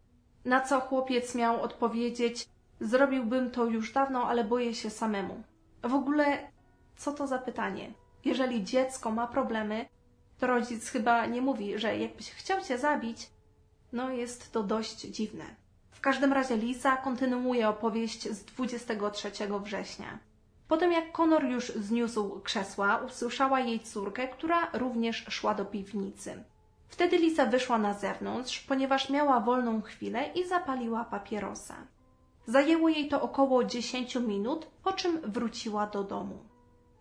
Na 0.45 0.61
co 0.61 0.79
chłopiec 0.79 1.35
miał 1.35 1.61
odpowiedzieć: 1.61 2.47
Zrobiłbym 2.79 3.51
to 3.51 3.65
już 3.65 3.91
dawno, 3.91 4.27
ale 4.27 4.43
boję 4.43 4.75
się 4.75 4.89
samemu. 4.89 5.43
W 5.83 5.93
ogóle, 5.93 6.51
co 6.97 7.11
to 7.11 7.27
za 7.27 7.39
pytanie? 7.39 7.93
Jeżeli 8.25 8.63
dziecko 8.63 9.11
ma 9.11 9.27
problemy, 9.27 9.85
to 10.39 10.47
rodzic 10.47 10.89
chyba 10.89 11.25
nie 11.25 11.41
mówi, 11.41 11.79
że 11.79 11.97
jakbyś 11.97 12.31
chciał 12.31 12.61
cię 12.61 12.77
zabić, 12.77 13.29
no 13.93 14.09
jest 14.09 14.51
to 14.51 14.63
dość 14.63 14.99
dziwne. 14.99 15.43
W 15.91 16.01
każdym 16.01 16.33
razie 16.33 16.57
Lisa 16.57 16.97
kontynuuje 16.97 17.69
opowieść 17.69 18.29
z 18.29 18.45
23 18.45 19.31
września. 19.63 20.19
Potem 20.67 20.91
jak 20.91 21.11
Konor 21.11 21.43
już 21.43 21.67
zniósł 21.67 22.39
krzesła, 22.39 22.97
usłyszała 22.97 23.59
jej 23.59 23.79
córkę, 23.79 24.27
która 24.27 24.69
również 24.73 25.25
szła 25.29 25.53
do 25.53 25.65
piwnicy. 25.65 26.43
Wtedy 26.91 27.17
Lisa 27.17 27.45
wyszła 27.45 27.77
na 27.77 27.93
zewnątrz, 27.93 28.59
ponieważ 28.59 29.09
miała 29.09 29.39
wolną 29.39 29.81
chwilę 29.81 30.29
i 30.35 30.47
zapaliła 30.47 31.03
papierosa. 31.03 31.75
Zajęło 32.47 32.89
jej 32.89 33.07
to 33.07 33.21
około 33.21 33.63
10 33.63 34.15
minut, 34.15 34.67
po 34.83 34.93
czym 34.93 35.21
wróciła 35.21 35.87
do 35.87 36.03
domu. 36.03 36.37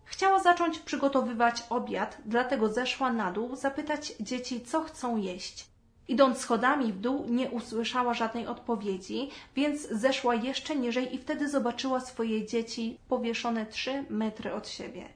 Chciała 0.05 0.39
zacząć 0.39 0.79
przygotowywać 0.79 1.63
obiad, 1.71 2.19
dlatego 2.25 2.69
zeszła 2.69 3.13
na 3.13 3.33
dół 3.33 3.57
zapytać 3.57 4.13
dzieci, 4.21 4.61
co 4.61 4.83
chcą 4.83 5.17
jeść. 5.17 5.67
Idąc 6.09 6.39
schodami 6.39 6.93
w 6.93 7.01
dół, 7.01 7.27
nie 7.29 7.51
usłyszała 7.51 8.15
żadnej 8.15 8.47
odpowiedzi, 8.47 9.31
więc 9.57 9.89
zeszła 9.89 10.35
jeszcze 10.35 10.77
niżej 10.77 11.15
i 11.15 11.19
wtedy 11.19 11.49
zobaczyła 11.49 12.01
swoje 12.01 12.47
dzieci 12.47 12.99
powieszone 13.09 13.67
trzy 13.67 14.05
metry 14.11 14.55
od 14.55 14.69
siebie. 14.69 15.09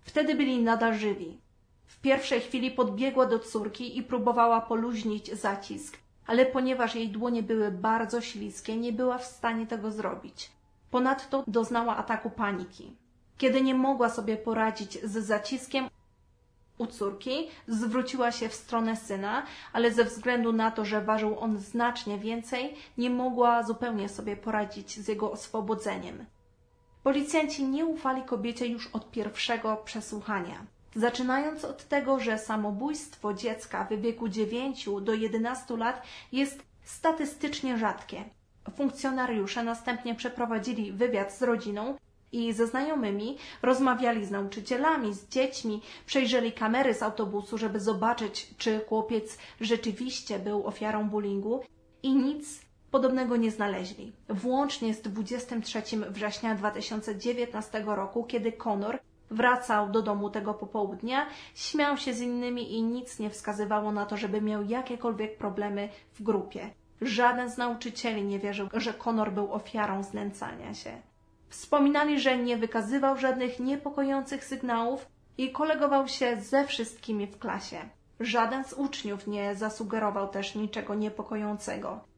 Wtedy 0.00 0.34
byli 0.34 0.62
nadal 0.62 0.94
żywi. 0.94 1.40
W 1.90 2.00
pierwszej 2.00 2.40
chwili 2.40 2.70
podbiegła 2.70 3.26
do 3.26 3.38
córki 3.38 3.98
i 3.98 4.02
próbowała 4.02 4.60
poluźnić 4.60 5.32
zacisk, 5.32 5.98
ale 6.26 6.46
ponieważ 6.46 6.94
jej 6.94 7.08
dłonie 7.08 7.42
były 7.42 7.70
bardzo 7.70 8.20
śliskie, 8.20 8.76
nie 8.76 8.92
była 8.92 9.18
w 9.18 9.24
stanie 9.24 9.66
tego 9.66 9.90
zrobić. 9.90 10.50
Ponadto 10.90 11.44
doznała 11.46 11.96
ataku 11.96 12.30
paniki. 12.30 12.96
Kiedy 13.38 13.60
nie 13.62 13.74
mogła 13.74 14.08
sobie 14.08 14.36
poradzić 14.36 14.98
z 15.02 15.26
zaciskiem 15.26 15.88
u 16.78 16.86
córki, 16.86 17.48
zwróciła 17.66 18.32
się 18.32 18.48
w 18.48 18.54
stronę 18.54 18.96
syna, 18.96 19.42
ale 19.72 19.92
ze 19.92 20.04
względu 20.04 20.52
na 20.52 20.70
to, 20.70 20.84
że 20.84 21.00
ważył 21.00 21.40
on 21.40 21.58
znacznie 21.58 22.18
więcej, 22.18 22.74
nie 22.98 23.10
mogła 23.10 23.62
zupełnie 23.62 24.08
sobie 24.08 24.36
poradzić 24.36 25.00
z 25.00 25.08
jego 25.08 25.32
oswobodzeniem. 25.32 26.26
Policjanci 27.02 27.64
nie 27.64 27.86
ufali 27.86 28.22
kobiecie 28.22 28.66
już 28.66 28.86
od 28.86 29.10
pierwszego 29.10 29.76
przesłuchania. 29.76 30.66
Zaczynając 30.94 31.64
od 31.64 31.88
tego, 31.88 32.20
że 32.20 32.38
samobójstwo 32.38 33.34
dziecka 33.34 33.84
w 33.90 34.00
wieku 34.00 34.28
9 34.28 34.88
do 35.02 35.14
11 35.14 35.76
lat 35.76 36.02
jest 36.32 36.62
statystycznie 36.84 37.78
rzadkie. 37.78 38.24
Funkcjonariusze 38.76 39.64
następnie 39.64 40.14
przeprowadzili 40.14 40.92
wywiad 40.92 41.32
z 41.32 41.42
rodziną 41.42 41.94
i 42.32 42.52
ze 42.52 42.66
znajomymi, 42.66 43.38
rozmawiali 43.62 44.26
z 44.26 44.30
nauczycielami, 44.30 45.14
z 45.14 45.28
dziećmi, 45.28 45.82
przejrzeli 46.06 46.52
kamery 46.52 46.94
z 46.94 47.02
autobusu, 47.02 47.58
żeby 47.58 47.80
zobaczyć, 47.80 48.54
czy 48.58 48.80
chłopiec 48.88 49.38
rzeczywiście 49.60 50.38
był 50.38 50.66
ofiarą 50.66 51.08
bullyingu 51.08 51.60
i 52.02 52.14
nic 52.14 52.60
podobnego 52.90 53.36
nie 53.36 53.50
znaleźli. 53.50 54.12
Włącznie 54.28 54.94
z 54.94 55.00
23 55.02 55.82
września 56.10 56.54
2019 56.54 57.82
roku, 57.86 58.24
kiedy 58.24 58.52
Conor 58.52 58.98
Wracał 59.30 59.90
do 59.90 60.02
domu 60.02 60.30
tego 60.30 60.54
popołudnia, 60.54 61.26
śmiał 61.54 61.96
się 61.96 62.14
z 62.14 62.20
innymi 62.20 62.74
i 62.74 62.82
nic 62.82 63.18
nie 63.18 63.30
wskazywało 63.30 63.92
na 63.92 64.06
to, 64.06 64.16
żeby 64.16 64.40
miał 64.40 64.62
jakiekolwiek 64.62 65.38
problemy 65.38 65.88
w 66.14 66.22
grupie. 66.22 66.70
Żaden 67.00 67.50
z 67.50 67.58
nauczycieli 67.58 68.24
nie 68.24 68.38
wierzył, 68.38 68.68
że 68.72 68.94
Konor 68.94 69.32
był 69.32 69.52
ofiarą 69.52 70.02
znęcania 70.02 70.74
się. 70.74 71.02
Wspominali, 71.48 72.20
że 72.20 72.38
nie 72.38 72.56
wykazywał 72.56 73.16
żadnych 73.16 73.60
niepokojących 73.60 74.44
sygnałów 74.44 75.06
i 75.38 75.52
kolegował 75.52 76.08
się 76.08 76.40
ze 76.40 76.64
wszystkimi 76.64 77.26
w 77.26 77.38
klasie. 77.38 77.78
Żaden 78.20 78.64
z 78.64 78.72
uczniów 78.72 79.26
nie 79.26 79.54
zasugerował 79.54 80.28
też 80.28 80.54
niczego 80.54 80.94
niepokojącego. 80.94 82.09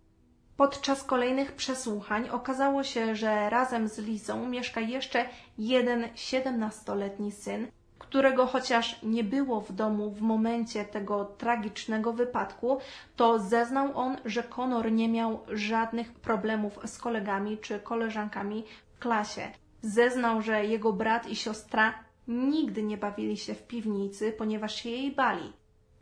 Podczas 0.56 1.04
kolejnych 1.04 1.52
przesłuchań 1.52 2.28
okazało 2.28 2.82
się, 2.82 3.16
że 3.16 3.50
razem 3.50 3.88
z 3.88 3.99
Lizą 3.99 4.49
mieszka 4.49 4.80
jeszcze 4.80 5.28
jeden 5.59 6.09
siedemnastoletni 6.14 7.32
syn, 7.32 7.66
którego 7.99 8.47
chociaż 8.47 9.02
nie 9.02 9.25
było 9.25 9.61
w 9.61 9.73
domu 9.73 10.11
w 10.11 10.21
momencie 10.21 10.85
tego 10.85 11.25
tragicznego 11.25 12.12
wypadku, 12.12 12.78
to 13.16 13.38
zeznał 13.38 13.99
on, 13.99 14.16
że 14.25 14.42
Konor 14.42 14.92
nie 14.92 15.09
miał 15.09 15.40
żadnych 15.49 16.12
problemów 16.12 16.78
z 16.85 16.99
kolegami 16.99 17.59
czy 17.59 17.80
koleżankami 17.80 18.64
w 18.94 18.99
klasie. 18.99 19.50
Zeznał, 19.82 20.42
że 20.42 20.64
jego 20.64 20.92
brat 20.92 21.28
i 21.28 21.37
siostra 21.37 21.94
nigdy 22.28 22.82
nie 22.82 22.97
bawili 22.97 23.37
się 23.37 23.54
w 23.54 23.66
piwnicy, 23.66 24.32
ponieważ 24.32 24.75
się 24.75 24.90
jej 24.90 25.12
bali. 25.12 25.52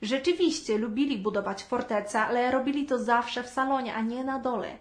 Rzeczywiście 0.03 0.79
lubili 0.79 1.19
budować 1.19 1.65
fortece, 1.65 2.21
ale 2.21 2.51
robili 2.51 2.87
to 2.87 2.99
zawsze 2.99 3.43
w 3.43 3.49
salonie, 3.49 3.95
a 3.95 4.01
nie 4.01 4.25
na 4.25 4.39
dole. 4.39 4.79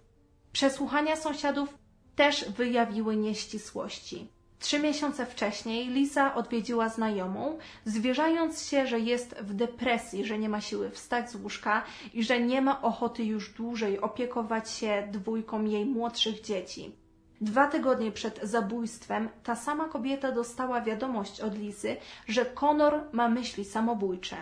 Przesłuchania 0.52 1.16
sąsiadów 1.16 1.78
też 2.16 2.50
wyjawiły 2.50 3.16
nieścisłości. 3.16 4.28
Trzy 4.58 4.78
miesiące 4.78 5.26
wcześniej 5.26 5.88
Lisa 5.88 6.34
odwiedziła 6.34 6.88
znajomą, 6.88 7.58
zwierzając 7.84 8.62
się, 8.68 8.86
że 8.86 9.00
jest 9.00 9.34
w 9.34 9.54
depresji, 9.54 10.24
że 10.24 10.38
nie 10.38 10.48
ma 10.48 10.60
siły 10.60 10.90
wstać 10.90 11.30
z 11.30 11.34
łóżka 11.34 11.84
i 12.14 12.24
że 12.24 12.40
nie 12.40 12.62
ma 12.62 12.82
ochoty 12.82 13.24
już 13.24 13.54
dłużej 13.54 14.00
opiekować 14.00 14.70
się 14.70 15.08
dwójką 15.12 15.64
jej 15.64 15.86
młodszych 15.86 16.40
dzieci. 16.40 16.96
Dwa 17.40 17.66
tygodnie 17.66 18.12
przed 18.12 18.40
zabójstwem 18.42 19.28
ta 19.42 19.56
sama 19.56 19.88
kobieta 19.88 20.32
dostała 20.32 20.80
wiadomość 20.80 21.40
od 21.40 21.58
Lisy, 21.58 21.96
że 22.28 22.44
Conor 22.44 23.00
ma 23.12 23.28
myśli 23.28 23.64
samobójcze 23.64 24.36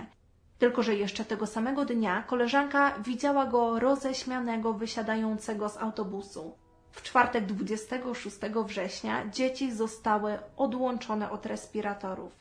tylko, 0.58 0.82
że 0.82 0.94
jeszcze 0.94 1.24
tego 1.24 1.46
samego 1.46 1.84
dnia 1.84 2.22
koleżanka 2.22 2.98
widziała 2.98 3.46
go 3.46 3.78
roześmianego 3.80 4.72
wysiadającego 4.72 5.68
z 5.68 5.76
autobusu. 5.76 6.54
W 6.90 7.02
czwartek 7.02 7.46
26 7.46 8.36
września 8.66 9.28
dzieci 9.30 9.72
zostały 9.72 10.38
odłączone 10.56 11.30
od 11.30 11.46
respiratorów. 11.46 12.32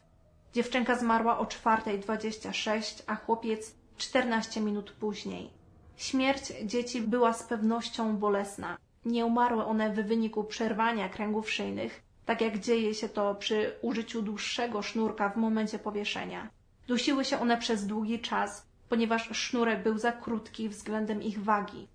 Dziewczynka 0.53 0.95
zmarła 0.95 1.39
o 1.39 1.43
4.26, 1.45 3.03
a 3.07 3.15
chłopiec 3.15 3.75
14 3.97 4.61
minut 4.61 4.91
później. 4.91 5.49
Śmierć 5.97 6.53
dzieci 6.65 7.01
była 7.01 7.33
z 7.33 7.43
pewnością 7.43 8.17
bolesna. 8.17 8.77
Nie 9.05 9.25
umarły 9.25 9.65
one 9.65 9.89
w 9.93 9.95
wyniku 9.95 10.43
przerwania 10.43 11.09
kręgów 11.09 11.51
szyjnych, 11.51 12.03
tak 12.25 12.41
jak 12.41 12.59
dzieje 12.59 12.93
się 12.93 13.09
to 13.09 13.35
przy 13.35 13.73
użyciu 13.81 14.21
dłuższego 14.21 14.81
sznurka 14.81 15.29
w 15.29 15.37
momencie 15.37 15.79
powieszenia. 15.79 16.49
Dusiły 16.87 17.25
się 17.25 17.39
one 17.39 17.57
przez 17.57 17.87
długi 17.87 18.19
czas, 18.19 18.67
ponieważ 18.89 19.29
sznurek 19.37 19.83
był 19.83 19.97
za 19.97 20.11
krótki 20.11 20.69
względem 20.69 21.21
ich 21.21 21.43
wagi. 21.43 21.87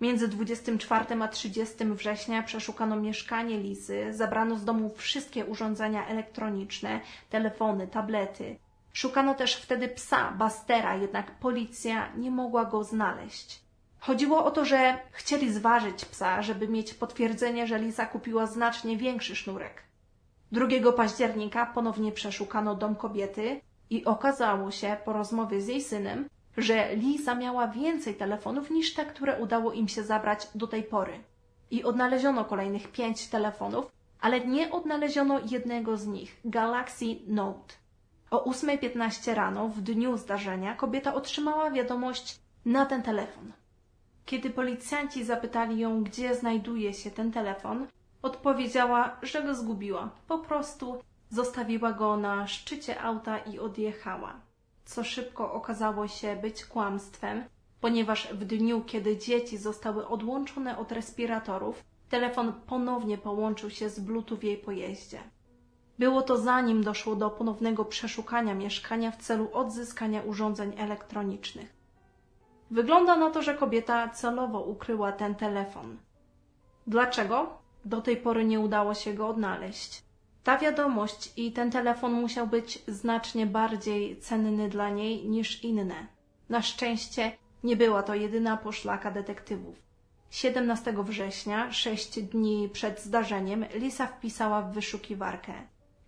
Między 0.00 0.28
24 0.28 1.22
a 1.22 1.28
30 1.28 1.84
września 1.84 2.42
przeszukano 2.42 2.96
mieszkanie 2.96 3.58
Lisy, 3.58 4.14
zabrano 4.14 4.56
z 4.56 4.64
domu 4.64 4.94
wszystkie 4.96 5.46
urządzenia 5.46 6.06
elektroniczne, 6.06 7.00
telefony, 7.30 7.88
tablety. 7.88 8.58
Szukano 8.92 9.34
też 9.34 9.56
wtedy 9.56 9.88
psa, 9.88 10.32
Bastera, 10.32 10.96
jednak 10.96 11.38
policja 11.38 12.12
nie 12.16 12.30
mogła 12.30 12.64
go 12.64 12.84
znaleźć. 12.84 13.60
Chodziło 13.98 14.44
o 14.44 14.50
to, 14.50 14.64
że 14.64 14.98
chcieli 15.10 15.52
zważyć 15.52 16.04
psa, 16.04 16.42
żeby 16.42 16.68
mieć 16.68 16.94
potwierdzenie, 16.94 17.66
że 17.66 17.78
Lisa 17.78 18.06
kupiła 18.06 18.46
znacznie 18.46 18.96
większy 18.96 19.36
sznurek. 19.36 19.82
2 20.52 20.92
października 20.92 21.66
ponownie 21.66 22.12
przeszukano 22.12 22.74
dom 22.74 22.96
kobiety 22.96 23.60
i 23.90 24.04
okazało 24.04 24.70
się 24.70 24.96
po 25.04 25.12
rozmowie 25.12 25.60
z 25.60 25.68
jej 25.68 25.82
synem, 25.82 26.28
że 26.56 26.96
Lisa 26.96 27.34
miała 27.34 27.68
więcej 27.68 28.14
telefonów 28.14 28.70
niż 28.70 28.94
te, 28.94 29.06
które 29.06 29.40
udało 29.40 29.72
im 29.72 29.88
się 29.88 30.02
zabrać 30.02 30.48
do 30.54 30.66
tej 30.66 30.82
pory. 30.82 31.12
I 31.70 31.84
odnaleziono 31.84 32.44
kolejnych 32.44 32.92
pięć 32.92 33.28
telefonów, 33.28 33.86
ale 34.20 34.40
nie 34.40 34.70
odnaleziono 34.70 35.40
jednego 35.50 35.96
z 35.96 36.06
nich 36.06 36.40
Galaxy 36.44 37.06
Note. 37.26 37.74
O 38.30 38.50
8.15 38.50 39.34
rano, 39.34 39.68
w 39.68 39.80
dniu 39.80 40.16
zdarzenia, 40.16 40.74
kobieta 40.74 41.14
otrzymała 41.14 41.70
wiadomość 41.70 42.40
na 42.64 42.86
ten 42.86 43.02
telefon. 43.02 43.52
Kiedy 44.26 44.50
policjanci 44.50 45.24
zapytali 45.24 45.78
ją, 45.78 46.04
gdzie 46.04 46.34
znajduje 46.34 46.94
się 46.94 47.10
ten 47.10 47.32
telefon, 47.32 47.86
odpowiedziała, 48.22 49.16
że 49.22 49.42
go 49.42 49.54
zgubiła. 49.54 50.10
Po 50.28 50.38
prostu 50.38 51.02
zostawiła 51.30 51.92
go 51.92 52.16
na 52.16 52.46
szczycie 52.46 53.00
auta 53.00 53.38
i 53.38 53.58
odjechała. 53.58 54.40
Co 54.84 55.04
szybko 55.04 55.52
okazało 55.52 56.08
się 56.08 56.36
być 56.36 56.64
kłamstwem, 56.64 57.44
ponieważ 57.80 58.28
w 58.32 58.44
dniu, 58.44 58.84
kiedy 58.86 59.16
dzieci 59.16 59.58
zostały 59.58 60.08
odłączone 60.08 60.78
od 60.78 60.92
respiratorów, 60.92 61.84
telefon 62.08 62.52
ponownie 62.66 63.18
połączył 63.18 63.70
się 63.70 63.90
z 63.90 64.00
Bluetooth 64.00 64.38
w 64.38 64.44
jej 64.44 64.56
pojeździe. 64.56 65.20
Było 65.98 66.22
to 66.22 66.36
zanim 66.36 66.84
doszło 66.84 67.16
do 67.16 67.30
ponownego 67.30 67.84
przeszukania 67.84 68.54
mieszkania 68.54 69.10
w 69.10 69.16
celu 69.16 69.48
odzyskania 69.52 70.22
urządzeń 70.22 70.72
elektronicznych. 70.78 71.76
Wygląda 72.70 73.16
na 73.16 73.30
to, 73.30 73.42
że 73.42 73.54
kobieta 73.54 74.08
celowo 74.08 74.60
ukryła 74.60 75.12
ten 75.12 75.34
telefon. 75.34 75.96
Dlaczego? 76.86 77.58
Do 77.84 78.00
tej 78.00 78.16
pory 78.16 78.44
nie 78.44 78.60
udało 78.60 78.94
się 78.94 79.14
go 79.14 79.28
odnaleźć. 79.28 80.09
Ta 80.50 80.58
wiadomość 80.58 81.32
i 81.36 81.52
ten 81.52 81.70
telefon 81.70 82.12
musiał 82.12 82.46
być 82.46 82.82
znacznie 82.88 83.46
bardziej 83.46 84.20
cenny 84.20 84.68
dla 84.68 84.88
niej 84.88 85.28
niż 85.28 85.64
inne. 85.64 86.06
Na 86.48 86.62
szczęście 86.62 87.32
nie 87.64 87.76
była 87.76 88.02
to 88.02 88.14
jedyna 88.14 88.56
poszlaka 88.56 89.10
detektywów. 89.10 89.76
17 90.30 90.94
września, 91.04 91.72
sześć 91.72 92.22
dni 92.22 92.68
przed 92.72 93.00
zdarzeniem, 93.00 93.64
Lisa 93.74 94.06
wpisała 94.06 94.62
w 94.62 94.72
wyszukiwarkę. 94.72 95.52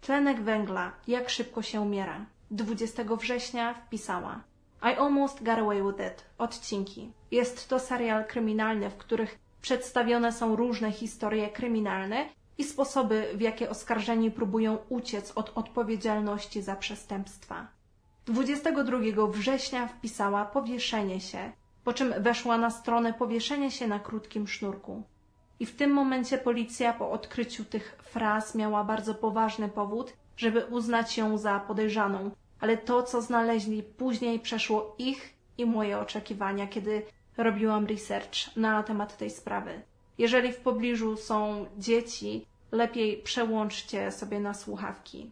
Tlenek 0.00 0.40
węgla, 0.40 0.92
jak 1.08 1.30
szybko 1.30 1.62
się 1.62 1.80
umiera. 1.80 2.26
20 2.50 3.04
września 3.04 3.74
wpisała 3.74 4.40
I 4.82 4.96
almost 4.98 5.42
got 5.42 5.58
away 5.58 5.82
with 5.82 6.00
it. 6.12 6.24
Odcinki. 6.38 7.12
Jest 7.30 7.68
to 7.68 7.78
serial 7.78 8.24
kryminalny, 8.24 8.90
w 8.90 8.96
których 8.96 9.38
przedstawione 9.60 10.32
są 10.32 10.56
różne 10.56 10.92
historie 10.92 11.48
kryminalne 11.48 12.28
i 12.58 12.64
sposoby, 12.64 13.28
w 13.34 13.40
jakie 13.40 13.70
oskarżeni 13.70 14.30
próbują 14.30 14.78
uciec 14.88 15.32
od 15.34 15.52
odpowiedzialności 15.54 16.62
za 16.62 16.76
przestępstwa. 16.76 17.66
22 18.26 19.26
września 19.26 19.88
wpisała 19.88 20.44
powieszenie 20.44 21.20
się, 21.20 21.52
po 21.84 21.92
czym 21.92 22.14
weszła 22.18 22.58
na 22.58 22.70
stronę 22.70 23.14
powieszenie 23.14 23.70
się 23.70 23.86
na 23.86 23.98
krótkim 23.98 24.48
sznurku. 24.48 25.02
I 25.60 25.66
w 25.66 25.76
tym 25.76 25.90
momencie 25.90 26.38
policja 26.38 26.92
po 26.92 27.10
odkryciu 27.10 27.64
tych 27.64 27.98
fraz 28.02 28.54
miała 28.54 28.84
bardzo 28.84 29.14
poważny 29.14 29.68
powód, 29.68 30.12
żeby 30.36 30.64
uznać 30.64 31.18
ją 31.18 31.38
za 31.38 31.60
podejrzaną, 31.60 32.30
ale 32.60 32.76
to, 32.76 33.02
co 33.02 33.22
znaleźli 33.22 33.82
później, 33.82 34.40
przeszło 34.40 34.94
ich 34.98 35.34
i 35.58 35.66
moje 35.66 35.98
oczekiwania, 35.98 36.66
kiedy 36.66 37.02
robiłam 37.36 37.86
research 37.86 38.56
na 38.56 38.82
temat 38.82 39.16
tej 39.16 39.30
sprawy. 39.30 39.82
Jeżeli 40.18 40.52
w 40.52 40.60
pobliżu 40.60 41.16
są 41.16 41.66
dzieci, 41.78 42.46
lepiej 42.72 43.22
przełączcie 43.22 44.10
sobie 44.10 44.40
na 44.40 44.54
słuchawki. 44.54 45.30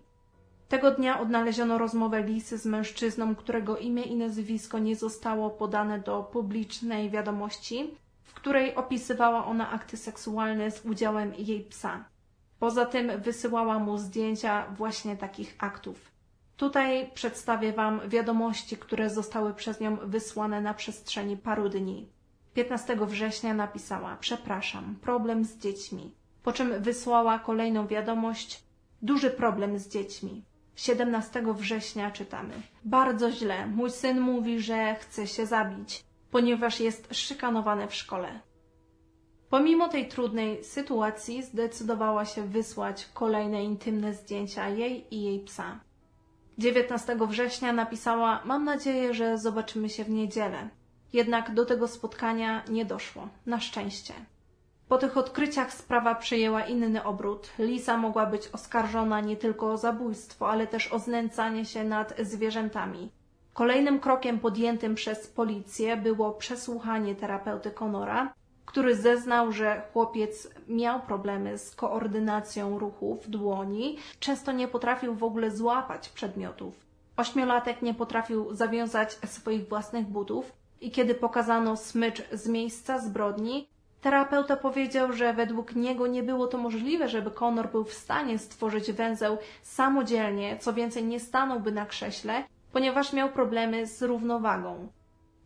Tego 0.69 0.91
dnia 0.91 1.21
odnaleziono 1.21 1.79
rozmowę 1.79 2.23
Lisy 2.23 2.59
z 2.59 2.67
mężczyzną, 2.67 3.35
którego 3.35 3.79
imię 3.79 4.03
i 4.03 4.17
nazwisko 4.17 4.79
nie 4.79 4.97
zostało 4.97 5.51
podane 5.51 5.99
do 5.99 6.23
publicznej 6.23 7.11
wiadomości, 7.11 7.95
w 8.23 8.35
której 8.35 8.75
opisywała 8.75 9.47
ona 9.47 9.71
akty 9.71 9.97
seksualne 9.97 10.71
z 10.71 10.87
udziałem 10.87 11.35
jej 11.35 11.61
psa. 11.61 12.05
Poza 12.59 12.87
tym 12.87 13.21
wysyłała 13.21 13.79
mu 13.79 13.99
zdjęcia 13.99 14.67
właśnie 14.77 15.17
takich 15.17 15.55
aktów. 15.59 16.11
Tutaj 16.57 17.11
przedstawię 17.15 17.73
Wam 17.73 18.01
wiadomości, 18.09 18.77
które 18.77 19.11
zostały 19.11 19.55
przez 19.55 19.81
nią 19.81 19.97
wysłane 19.97 20.61
na 20.61 20.75
przestrzeni 20.75 21.37
paru 21.37 21.69
dni. 21.69 22.09
15 22.55 22.97
września 23.07 23.55
napisała: 23.55 24.17
Przepraszam, 24.21 24.97
problem 25.01 25.45
z 25.45 25.59
dziećmi. 25.59 26.20
Po 26.43 26.53
czym 26.53 26.83
wysłała 26.83 27.39
kolejną 27.39 27.87
wiadomość: 27.87 28.65
Duży 29.03 29.31
problem 29.31 29.79
z 29.79 29.89
dziećmi. 29.89 30.45
17 30.77 31.43
września 31.55 32.11
czytamy: 32.11 32.55
Bardzo 32.85 33.31
źle. 33.31 33.67
Mój 33.67 33.91
syn 33.91 34.21
mówi, 34.21 34.61
że 34.61 34.95
chce 34.95 35.27
się 35.27 35.47
zabić, 35.47 36.05
ponieważ 36.31 36.81
jest 36.81 37.15
szykanowany 37.15 37.89
w 37.89 37.95
szkole. 37.95 38.41
Pomimo 39.51 39.89
tej 39.89 40.09
trudnej 40.09 40.65
sytuacji 40.65 41.43
zdecydowała 41.43 42.25
się 42.25 42.43
wysłać 42.43 43.09
kolejne 43.15 43.65
intymne 43.65 44.15
zdjęcia 44.15 44.69
jej 44.69 45.15
i 45.15 45.23
jej 45.23 45.41
psa. 45.41 45.81
19 46.59 47.17
września 47.29 47.73
napisała: 47.73 48.43
Mam 48.45 48.65
nadzieję, 48.65 49.15
że 49.15 49.39
zobaczymy 49.39 49.89
się 49.89 50.05
w 50.05 50.11
niedzielę. 50.11 50.69
Jednak 51.13 51.55
do 51.55 51.67
tego 51.67 51.89
spotkania 51.89 52.63
nie 52.69 52.85
doszło. 52.85 53.29
Na 53.47 53.61
szczęście. 53.61 54.15
Po 54.91 54.99
tych 54.99 55.17
odkryciach 55.17 55.73
sprawa 55.73 56.15
przyjęła 56.15 56.63
inny 56.63 57.05
obrót. 57.05 57.51
Lisa 57.59 57.97
mogła 57.97 58.27
być 58.27 58.49
oskarżona 58.49 59.21
nie 59.21 59.37
tylko 59.37 59.73
o 59.73 59.77
zabójstwo, 59.77 60.51
ale 60.51 60.67
też 60.67 60.93
o 60.93 60.99
znęcanie 60.99 61.65
się 61.65 61.85
nad 61.85 62.15
zwierzętami. 62.19 63.11
Kolejnym 63.53 64.01
krokiem 64.01 64.39
podjętym 64.39 64.95
przez 64.95 65.27
policję 65.27 65.97
było 65.97 66.33
przesłuchanie 66.33 67.15
terapeuty 67.15 67.71
Conora, 67.71 68.35
który 68.67 68.97
zeznał, 68.97 69.53
że 69.53 69.83
chłopiec 69.93 70.51
miał 70.69 71.01
problemy 71.01 71.59
z 71.59 71.75
koordynacją 71.75 72.79
ruchów 72.79 73.31
dłoni, 73.31 73.97
często 74.21 74.53
nie 74.53 74.69
potrafił 74.69 75.15
w 75.15 75.25
ogóle 75.25 75.51
złapać 75.51 76.09
przedmiotów. 76.09 76.75
Ośmiolatek 77.17 77.83
nie 77.83 77.95
potrafił 77.95 78.55
zawiązać 78.55 79.13
swoich 79.13 79.69
własnych 79.69 80.07
butów 80.07 80.53
i 80.81 80.91
kiedy 80.91 81.15
pokazano 81.15 81.77
smycz 81.77 82.23
z 82.33 82.49
miejsca 82.49 82.99
zbrodni, 82.99 83.69
terapeuta 84.01 84.57
powiedział, 84.57 85.13
że 85.13 85.35
według 85.35 85.75
niego 85.75 86.07
nie 86.07 86.23
było 86.23 86.47
to 86.47 86.59
możliwe, 86.59 87.09
żeby 87.09 87.31
Conor 87.31 87.71
był 87.71 87.85
w 87.85 87.93
stanie 87.93 88.39
stworzyć 88.39 88.93
węzeł 88.93 89.39
samodzielnie, 89.63 90.59
co 90.59 90.73
więcej 90.73 91.05
nie 91.05 91.21
stanąłby 91.21 91.73
na 91.73 91.87
krześle, 91.87 92.45
ponieważ 92.73 93.13
miał 93.13 93.29
problemy 93.29 93.87
z 93.87 94.03
równowagą. 94.03 94.89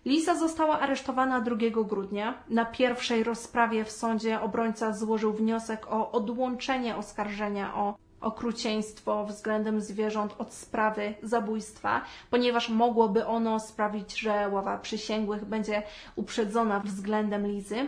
Lisa 0.04 0.34
została 0.34 0.80
aresztowana 0.80 1.40
2 1.40 1.56
grudnia. 1.84 2.34
Na 2.48 2.64
pierwszej 2.64 3.24
rozprawie 3.24 3.84
w 3.84 3.90
sądzie 3.90 4.40
obrońca 4.40 4.92
złożył 4.92 5.32
wniosek 5.32 5.86
o 5.92 6.12
odłączenie 6.12 6.96
oskarżenia 6.96 7.74
o 7.74 7.94
okrucieństwo 8.20 9.24
względem 9.24 9.80
zwierząt 9.80 10.34
od 10.38 10.52
sprawy 10.52 11.14
zabójstwa, 11.22 12.00
ponieważ 12.30 12.68
mogłoby 12.68 13.26
ono 13.26 13.60
sprawić, 13.60 14.18
że 14.18 14.48
ława 14.48 14.78
przysięgłych 14.78 15.44
będzie 15.44 15.82
uprzedzona 16.16 16.80
względem 16.80 17.46
Lizy. 17.46 17.86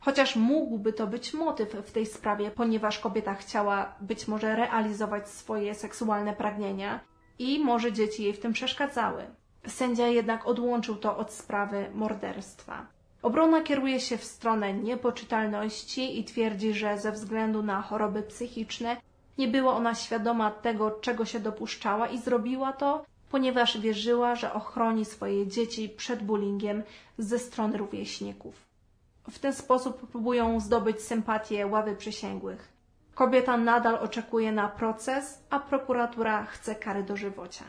Chociaż 0.00 0.36
mógłby 0.36 0.92
to 0.92 1.06
być 1.06 1.34
motyw 1.34 1.72
w 1.72 1.92
tej 1.92 2.06
sprawie, 2.06 2.50
ponieważ 2.50 2.98
kobieta 2.98 3.34
chciała 3.34 3.94
być 4.00 4.28
może 4.28 4.56
realizować 4.56 5.28
swoje 5.28 5.74
seksualne 5.74 6.32
pragnienia 6.32 7.00
i 7.38 7.58
może 7.58 7.92
dzieci 7.92 8.22
jej 8.22 8.32
w 8.32 8.40
tym 8.40 8.52
przeszkadzały. 8.52 9.22
Sędzia 9.66 10.06
jednak 10.06 10.46
odłączył 10.46 10.96
to 10.96 11.16
od 11.16 11.32
sprawy 11.32 11.90
morderstwa. 11.94 12.86
Obrona 13.22 13.62
kieruje 13.62 14.00
się 14.00 14.16
w 14.16 14.24
stronę 14.24 14.74
niepoczytalności 14.74 16.20
i 16.20 16.24
twierdzi, 16.24 16.74
że 16.74 16.98
ze 16.98 17.12
względu 17.12 17.62
na 17.62 17.82
choroby 17.82 18.22
psychiczne 18.22 18.96
nie 19.38 19.48
była 19.48 19.72
ona 19.72 19.94
świadoma 19.94 20.50
tego, 20.50 20.90
czego 20.90 21.24
się 21.24 21.40
dopuszczała 21.40 22.08
i 22.08 22.18
zrobiła 22.18 22.72
to, 22.72 23.04
ponieważ 23.30 23.80
wierzyła, 23.80 24.34
że 24.34 24.52
ochroni 24.52 25.04
swoje 25.04 25.46
dzieci 25.46 25.88
przed 25.88 26.22
bullyingiem 26.22 26.82
ze 27.18 27.38
strony 27.38 27.78
rówieśników. 27.78 28.69
W 29.30 29.38
ten 29.38 29.52
sposób 29.52 30.10
próbują 30.10 30.60
zdobyć 30.60 31.00
sympatię 31.00 31.66
ławy 31.66 31.96
przysięgłych. 31.96 32.68
Kobieta 33.14 33.56
nadal 33.56 33.94
oczekuje 33.94 34.52
na 34.52 34.68
proces, 34.68 35.42
a 35.50 35.60
prokuratura 35.60 36.46
chce 36.46 36.74
kary 36.74 37.02
dożywocia. 37.02 37.64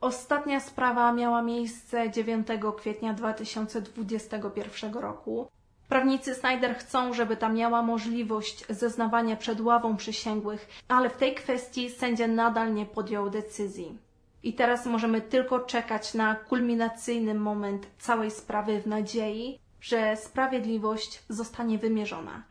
Ostatnia 0.00 0.60
sprawa 0.60 1.12
miała 1.12 1.42
miejsce 1.42 2.10
9 2.10 2.46
kwietnia 2.76 3.14
2021 3.14 4.94
roku. 4.94 5.48
Prawnicy 5.88 6.34
Snyder 6.34 6.76
chcą, 6.76 7.12
żeby 7.12 7.36
ta 7.36 7.48
miała 7.48 7.82
możliwość 7.82 8.64
zeznawania 8.68 9.36
przed 9.36 9.60
ławą 9.60 9.96
przysięgłych, 9.96 10.68
ale 10.88 11.10
w 11.10 11.16
tej 11.16 11.34
kwestii 11.34 11.90
sędzia 11.90 12.28
nadal 12.28 12.74
nie 12.74 12.86
podjął 12.86 13.30
decyzji. 13.30 13.98
I 14.42 14.52
teraz 14.54 14.86
możemy 14.86 15.20
tylko 15.20 15.60
czekać 15.60 16.14
na 16.14 16.34
kulminacyjny 16.34 17.34
moment 17.34 17.86
całej 17.98 18.30
sprawy 18.30 18.80
w 18.80 18.86
nadziei, 18.86 19.58
że 19.80 20.16
sprawiedliwość 20.16 21.22
zostanie 21.28 21.78
wymierzona. 21.78 22.42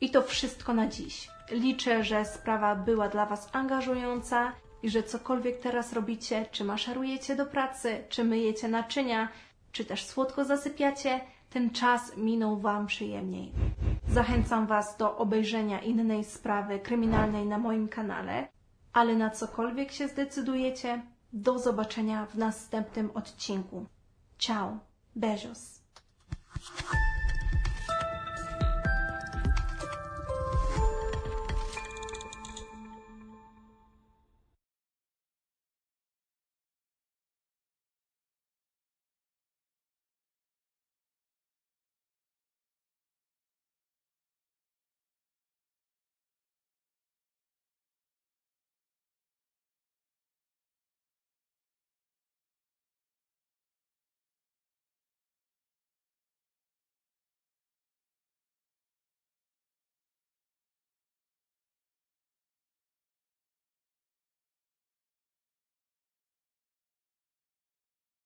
I 0.00 0.10
to 0.10 0.22
wszystko 0.22 0.74
na 0.74 0.86
dziś. 0.86 1.28
Liczę, 1.50 2.04
że 2.04 2.24
sprawa 2.24 2.76
była 2.76 3.08
dla 3.08 3.26
Was 3.26 3.48
angażująca 3.52 4.52
i 4.82 4.90
że 4.90 5.02
cokolwiek 5.02 5.58
teraz 5.60 5.92
robicie, 5.92 6.46
czy 6.50 6.64
maszerujecie 6.64 7.36
do 7.36 7.46
pracy, 7.46 8.04
czy 8.08 8.24
myjecie 8.24 8.68
naczynia, 8.68 9.28
czy 9.72 9.84
też 9.84 10.04
słodko 10.04 10.44
zasypiacie, 10.44 11.20
ten 11.50 11.70
czas 11.70 12.16
minął 12.16 12.60
Wam 12.60 12.86
przyjemniej. 12.86 13.52
Zachęcam 14.08 14.66
Was 14.66 14.96
do 14.96 15.16
obejrzenia 15.16 15.80
innej 15.80 16.24
sprawy 16.24 16.78
kryminalnej 16.78 17.46
na 17.46 17.58
moim 17.58 17.88
kanale, 17.88 18.48
ale 18.92 19.14
na 19.14 19.30
cokolwiek 19.30 19.92
się 19.92 20.08
zdecydujecie, 20.08 21.02
do 21.32 21.58
zobaczenia 21.58 22.26
w 22.26 22.34
następnym 22.34 23.10
odcinku. 23.14 23.86
Ciao, 24.38 24.78
beijos. 25.16 25.77
Thank 26.76 26.92
you. 26.92 27.07